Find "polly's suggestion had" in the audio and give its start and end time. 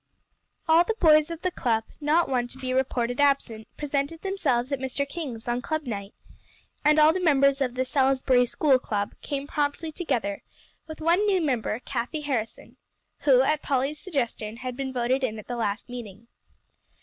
13.61-14.75